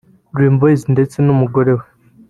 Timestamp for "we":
1.77-1.85